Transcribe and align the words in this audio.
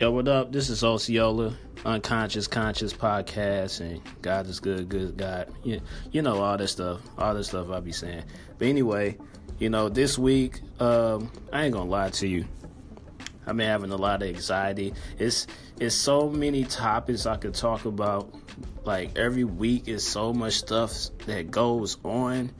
Yo, 0.00 0.10
what 0.10 0.26
up? 0.28 0.50
This 0.50 0.70
is 0.70 0.82
Osceola, 0.82 1.54
Unconscious 1.84 2.46
Conscious 2.46 2.94
Podcast, 2.94 3.80
and 3.80 4.00
God 4.22 4.46
is 4.46 4.58
good, 4.58 4.88
good 4.88 5.18
God. 5.18 5.52
You, 5.62 5.82
you 6.10 6.22
know 6.22 6.40
all 6.40 6.56
this 6.56 6.72
stuff, 6.72 7.02
all 7.18 7.34
this 7.34 7.48
stuff 7.48 7.68
I 7.68 7.80
be 7.80 7.92
saying. 7.92 8.24
But 8.56 8.68
anyway, 8.68 9.18
you 9.58 9.68
know, 9.68 9.90
this 9.90 10.16
week, 10.18 10.62
um, 10.80 11.30
I 11.52 11.64
ain't 11.64 11.74
gonna 11.74 11.90
lie 11.90 12.08
to 12.08 12.26
you. 12.26 12.46
I've 13.46 13.58
been 13.58 13.66
having 13.66 13.90
a 13.90 13.96
lot 13.96 14.22
of 14.22 14.28
anxiety. 14.30 14.94
It's 15.18 15.46
it's 15.78 15.96
so 15.96 16.30
many 16.30 16.64
topics 16.64 17.26
I 17.26 17.36
could 17.36 17.52
talk 17.54 17.84
about. 17.84 18.34
Like 18.86 19.18
every 19.18 19.44
week 19.44 19.86
is 19.86 20.02
so 20.02 20.32
much 20.32 20.54
stuff 20.54 20.94
that 21.26 21.50
goes 21.50 21.98
on 22.04 22.52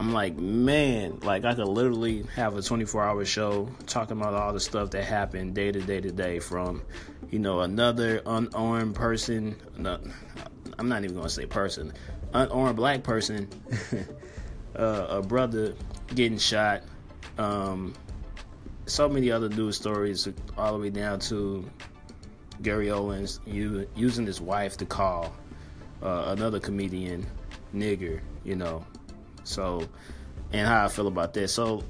I'm 0.00 0.14
like, 0.14 0.34
man, 0.38 1.18
like 1.20 1.44
I 1.44 1.54
could 1.54 1.68
literally 1.68 2.22
have 2.34 2.56
a 2.56 2.62
24 2.62 3.04
hour 3.04 3.22
show 3.26 3.68
talking 3.86 4.18
about 4.18 4.32
all 4.32 4.54
the 4.54 4.58
stuff 4.58 4.92
that 4.92 5.04
happened 5.04 5.54
day 5.54 5.70
to 5.70 5.78
day 5.78 6.00
to 6.00 6.10
day 6.10 6.38
from, 6.38 6.80
you 7.28 7.38
know, 7.38 7.60
another 7.60 8.22
unarmed 8.24 8.94
person. 8.94 9.56
I'm 9.76 10.88
not 10.88 11.04
even 11.04 11.16
going 11.16 11.28
to 11.28 11.32
say 11.32 11.44
person, 11.44 11.92
unarmed 12.32 12.76
black 12.76 13.02
person, 13.02 13.50
uh, 14.74 15.06
a 15.10 15.20
brother 15.20 15.74
getting 16.14 16.38
shot. 16.38 16.82
Um, 17.36 17.92
so 18.86 19.06
many 19.06 19.30
other 19.30 19.50
news 19.50 19.76
stories, 19.76 20.26
all 20.56 20.72
the 20.72 20.78
way 20.78 20.88
down 20.88 21.20
to 21.20 21.68
Gary 22.62 22.90
Owens 22.90 23.38
using 23.44 24.24
his 24.24 24.40
wife 24.40 24.78
to 24.78 24.86
call 24.86 25.36
uh, 26.02 26.24
another 26.28 26.58
comedian 26.58 27.26
nigger, 27.74 28.22
you 28.44 28.56
know, 28.56 28.82
so, 29.50 29.86
and 30.52 30.66
how 30.66 30.84
I 30.84 30.88
feel 30.88 31.06
about 31.06 31.34
that. 31.34 31.48
So, 31.48 31.84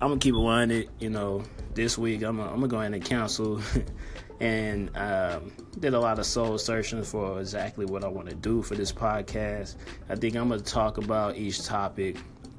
I'm 0.00 0.08
gonna 0.08 0.20
keep 0.20 0.34
it 0.34 0.38
100. 0.38 0.88
You 0.98 1.10
know, 1.10 1.42
this 1.74 1.98
week 1.98 2.22
I'm 2.22 2.38
gonna, 2.38 2.50
I'm 2.50 2.56
gonna 2.56 2.68
go 2.68 2.80
in 2.80 2.94
and 2.94 3.04
counsel, 3.04 3.60
and 4.40 4.96
um, 4.96 5.52
did 5.78 5.92
a 5.92 6.00
lot 6.00 6.18
of 6.18 6.26
soul 6.26 6.56
searching 6.56 7.02
for 7.02 7.38
exactly 7.40 7.84
what 7.84 8.02
I 8.02 8.08
want 8.08 8.28
to 8.30 8.34
do 8.34 8.62
for 8.62 8.74
this 8.74 8.92
podcast. 8.92 9.76
I 10.08 10.14
think 10.14 10.36
I'm 10.36 10.48
gonna 10.48 10.62
talk 10.62 10.96
about 10.98 11.36
each 11.36 11.64
topic. 11.64 12.16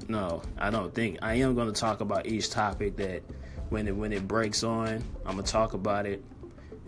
No, 0.08 0.42
I 0.58 0.70
don't 0.70 0.94
think 0.94 1.18
I 1.22 1.34
am 1.34 1.54
gonna 1.54 1.72
talk 1.72 2.00
about 2.00 2.26
each 2.26 2.50
topic 2.50 2.96
that 2.96 3.22
when 3.70 3.88
it 3.88 3.96
when 3.96 4.12
it 4.12 4.28
breaks 4.28 4.62
on, 4.62 5.02
I'm 5.26 5.36
gonna 5.36 5.42
talk 5.42 5.74
about 5.74 6.06
it, 6.06 6.24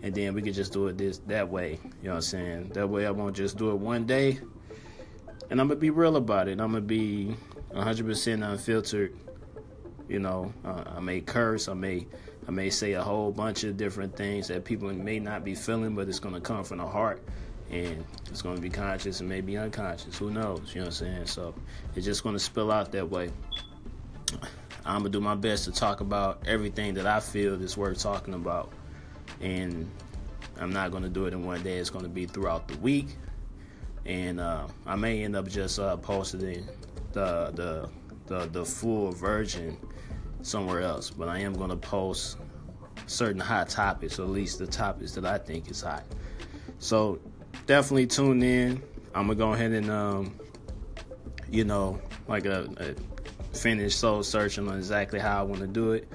and 0.03 0.15
then 0.15 0.33
we 0.33 0.41
can 0.41 0.53
just 0.53 0.71
do 0.71 0.87
it 0.87 0.97
this 0.97 1.17
that 1.27 1.49
way. 1.49 1.79
You 2.01 2.07
know 2.07 2.11
what 2.11 2.15
I'm 2.15 2.21
saying? 2.21 2.69
That 2.75 2.87
way 2.87 3.05
I 3.05 3.11
won't 3.11 3.35
just 3.35 3.57
do 3.57 3.71
it 3.71 3.75
one 3.75 4.05
day 4.05 4.39
and 5.49 5.61
I'm 5.61 5.67
gonna 5.67 5.79
be 5.79 5.89
real 5.89 6.15
about 6.15 6.47
it. 6.47 6.59
I'm 6.59 6.71
gonna 6.71 6.81
be 6.81 7.35
100% 7.71 8.49
unfiltered. 8.49 9.15
You 10.07 10.19
know, 10.19 10.53
uh, 10.63 10.83
I 10.95 10.99
may 10.99 11.21
curse, 11.21 11.67
I 11.67 11.73
may, 11.73 12.05
I 12.47 12.51
may 12.51 12.69
say 12.69 12.93
a 12.93 13.01
whole 13.01 13.31
bunch 13.31 13.63
of 13.63 13.75
different 13.77 14.15
things 14.15 14.47
that 14.49 14.63
people 14.63 14.93
may 14.93 15.19
not 15.19 15.43
be 15.43 15.55
feeling, 15.55 15.95
but 15.95 16.07
it's 16.07 16.19
gonna 16.19 16.41
come 16.41 16.63
from 16.63 16.77
the 16.77 16.85
heart, 16.85 17.23
and 17.71 18.05
it's 18.29 18.41
gonna 18.41 18.61
be 18.61 18.69
conscious 18.69 19.19
and 19.19 19.29
maybe 19.29 19.57
unconscious. 19.57 20.17
Who 20.17 20.29
knows? 20.29 20.73
You 20.73 20.81
know 20.81 20.87
what 20.87 21.01
I'm 21.01 21.05
saying? 21.07 21.25
So 21.25 21.55
it's 21.95 22.05
just 22.05 22.23
gonna 22.23 22.39
spill 22.39 22.71
out 22.71 22.91
that 22.91 23.09
way. 23.09 23.31
I'm 24.85 24.99
gonna 24.99 25.09
do 25.09 25.21
my 25.21 25.35
best 25.35 25.65
to 25.65 25.71
talk 25.71 26.01
about 26.01 26.43
everything 26.45 26.93
that 26.95 27.07
I 27.07 27.19
feel 27.19 27.59
is 27.61 27.75
worth 27.75 27.99
talking 27.99 28.35
about, 28.35 28.71
and 29.41 29.89
I'm 30.59 30.71
not 30.71 30.91
gonna 30.91 31.09
do 31.09 31.25
it 31.25 31.33
in 31.33 31.43
one 31.43 31.63
day. 31.63 31.77
It's 31.77 31.89
gonna 31.89 32.07
be 32.07 32.27
throughout 32.27 32.67
the 32.67 32.77
week 32.77 33.17
and 34.05 34.39
uh, 34.39 34.67
I 34.85 34.95
may 34.95 35.23
end 35.23 35.35
up 35.35 35.47
just 35.47 35.79
uh, 35.79 35.97
posting 35.97 36.67
the, 37.13 37.51
the 37.53 37.89
the 38.27 38.45
the 38.47 38.65
full 38.65 39.11
version 39.11 39.77
somewhere 40.41 40.81
else. 40.81 41.09
But 41.09 41.27
I 41.27 41.39
am 41.39 41.53
gonna 41.53 41.77
post 41.77 42.37
certain 43.07 43.39
hot 43.39 43.69
topics, 43.69 44.19
or 44.19 44.23
at 44.23 44.29
least 44.29 44.59
the 44.59 44.67
topics 44.67 45.13
that 45.13 45.25
I 45.25 45.37
think 45.37 45.69
is 45.69 45.81
hot. 45.81 46.03
So 46.79 47.19
definitely 47.65 48.07
tune 48.07 48.43
in. 48.43 48.81
I'm 49.13 49.27
gonna 49.27 49.35
go 49.35 49.53
ahead 49.53 49.71
and 49.71 49.89
um, 49.89 50.35
you 51.49 51.63
know, 51.63 51.99
like 52.27 52.45
a, 52.45 52.67
a 52.77 53.55
finish 53.55 53.95
soul 53.95 54.23
searching 54.23 54.67
on 54.67 54.77
exactly 54.77 55.19
how 55.19 55.39
I 55.39 55.43
want 55.43 55.61
to 55.61 55.67
do 55.67 55.93
it. 55.93 56.11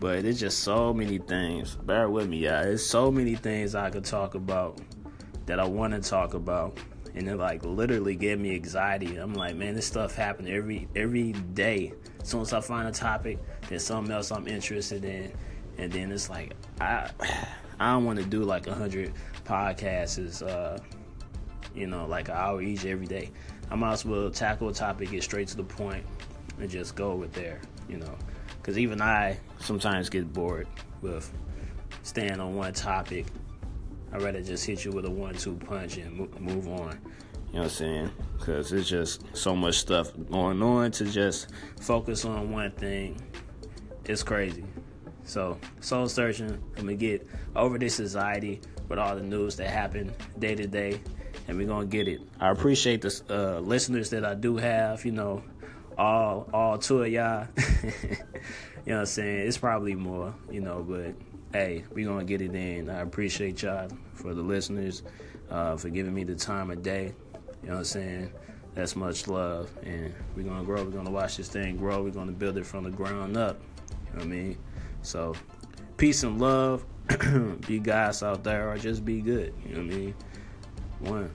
But 0.00 0.24
it's 0.24 0.38
just 0.38 0.60
so 0.60 0.94
many 0.94 1.18
things. 1.18 1.74
Bear 1.74 2.08
with 2.08 2.28
me, 2.28 2.38
y'all. 2.38 2.62
There's 2.62 2.86
so 2.86 3.10
many 3.10 3.34
things 3.34 3.74
I 3.74 3.90
could 3.90 4.04
talk 4.04 4.34
about 4.34 4.78
that 5.46 5.58
I 5.58 5.64
want 5.64 5.94
to 5.94 6.08
talk 6.08 6.34
about 6.34 6.78
and 7.18 7.28
it 7.28 7.36
like 7.36 7.64
literally 7.64 8.14
gave 8.14 8.38
me 8.38 8.54
anxiety. 8.54 9.16
I'm 9.16 9.34
like, 9.34 9.56
man, 9.56 9.74
this 9.74 9.86
stuff 9.86 10.14
happens 10.14 10.48
every 10.48 10.88
every 10.94 11.32
day. 11.32 11.92
As 12.22 12.28
soon 12.28 12.42
as 12.42 12.52
I 12.52 12.60
find 12.60 12.86
a 12.86 12.92
topic, 12.92 13.38
there's 13.68 13.84
something 13.84 14.14
else 14.14 14.30
I'm 14.30 14.46
interested 14.46 15.04
in, 15.04 15.32
and 15.78 15.92
then 15.92 16.12
it's 16.12 16.30
like 16.30 16.54
I 16.80 17.10
I 17.80 17.92
don't 17.92 18.04
want 18.04 18.20
to 18.20 18.24
do 18.24 18.44
like 18.44 18.68
a 18.68 18.74
hundred 18.74 19.12
podcasts, 19.44 20.46
uh, 20.46 20.78
you 21.74 21.88
know, 21.88 22.06
like 22.06 22.28
an 22.28 22.36
hour 22.36 22.62
each 22.62 22.86
every 22.86 23.06
day. 23.06 23.32
I 23.68 23.74
might 23.74 23.92
as 23.92 24.04
well 24.04 24.30
tackle 24.30 24.68
a 24.68 24.72
topic, 24.72 25.10
get 25.10 25.24
straight 25.24 25.48
to 25.48 25.56
the 25.56 25.64
point, 25.64 26.04
and 26.60 26.70
just 26.70 26.94
go 26.94 27.16
with 27.16 27.32
there, 27.32 27.60
you 27.88 27.96
know, 27.96 28.16
because 28.58 28.78
even 28.78 29.02
I 29.02 29.38
sometimes 29.58 30.08
get 30.08 30.32
bored 30.32 30.68
with 31.02 31.32
staying 32.04 32.38
on 32.38 32.54
one 32.54 32.72
topic 32.72 33.26
I'd 34.12 34.22
rather 34.22 34.40
just 34.40 34.64
hit 34.64 34.84
you 34.84 34.92
with 34.92 35.04
a 35.04 35.10
one-two 35.10 35.56
punch 35.66 35.98
and 35.98 36.16
move 36.40 36.68
on. 36.68 36.98
You 37.48 37.54
know 37.54 37.60
what 37.60 37.62
I'm 37.64 37.68
saying? 37.70 38.10
Because 38.38 38.72
it's 38.72 38.88
just 38.88 39.24
so 39.34 39.56
much 39.56 39.76
stuff 39.76 40.10
going 40.30 40.62
on 40.62 40.90
to 40.92 41.04
just 41.06 41.48
focus 41.80 42.24
on 42.24 42.50
one 42.50 42.70
thing. 42.72 43.20
It's 44.04 44.22
crazy. 44.22 44.64
So, 45.24 45.58
soul 45.80 46.08
searching. 46.08 46.58
I'm 46.76 46.84
gonna 46.84 46.94
get 46.94 47.26
over 47.54 47.78
this 47.78 48.00
anxiety 48.00 48.60
with 48.88 48.98
all 48.98 49.14
the 49.14 49.22
news 49.22 49.56
that 49.56 49.68
happen 49.68 50.14
day 50.38 50.54
to 50.54 50.66
day, 50.66 51.00
and 51.46 51.58
we're 51.58 51.66
gonna 51.66 51.86
get 51.86 52.08
it. 52.08 52.20
I 52.40 52.50
appreciate 52.50 53.02
the 53.02 53.22
uh, 53.28 53.60
listeners 53.60 54.10
that 54.10 54.24
I 54.24 54.34
do 54.34 54.56
have. 54.56 55.04
You 55.04 55.12
know, 55.12 55.42
all 55.98 56.48
all 56.52 56.78
two 56.78 57.02
of 57.02 57.08
y'all. 57.08 57.46
you 57.56 57.62
know 58.86 58.94
what 58.94 58.98
I'm 59.00 59.06
saying? 59.06 59.46
It's 59.46 59.58
probably 59.58 59.94
more. 59.94 60.34
You 60.50 60.60
know, 60.60 60.82
but 60.82 61.14
hey, 61.52 61.84
we're 61.92 62.06
gonna 62.06 62.24
get 62.24 62.42
it 62.42 62.54
in. 62.54 62.90
I 62.90 63.00
appreciate 63.00 63.62
y'all 63.62 63.88
for 64.14 64.34
the 64.34 64.42
listeners, 64.42 65.02
uh, 65.50 65.76
for 65.76 65.88
giving 65.88 66.14
me 66.14 66.24
the 66.24 66.34
time 66.34 66.70
of 66.70 66.82
day. 66.82 67.14
You 67.62 67.68
know 67.68 67.74
what 67.74 67.78
I'm 67.78 67.84
saying? 67.84 68.32
That's 68.74 68.94
much 68.94 69.26
love, 69.26 69.70
and 69.82 70.14
we're 70.36 70.44
gonna 70.44 70.64
grow. 70.64 70.84
We're 70.84 70.90
gonna 70.90 71.10
watch 71.10 71.36
this 71.36 71.48
thing 71.48 71.76
grow. 71.76 72.02
We're 72.02 72.10
gonna 72.10 72.32
build 72.32 72.58
it 72.58 72.66
from 72.66 72.84
the 72.84 72.90
ground 72.90 73.36
up. 73.36 73.60
You 73.90 74.12
know 74.12 74.18
what 74.18 74.24
I 74.24 74.26
mean? 74.26 74.58
So, 75.02 75.34
peace 75.96 76.22
and 76.22 76.40
love. 76.40 76.84
be 77.66 77.80
guys 77.80 78.22
out 78.22 78.44
there, 78.44 78.70
or 78.70 78.78
just 78.78 79.04
be 79.04 79.20
good. 79.20 79.54
You 79.66 79.74
know 79.76 79.82
what 79.82 79.92
I 79.92 79.96
mean? 79.96 80.14
One. 81.00 81.30